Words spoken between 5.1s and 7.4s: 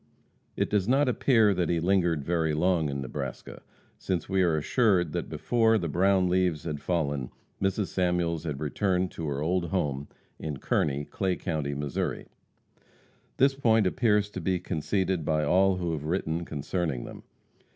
that before the brown leaves had fallen,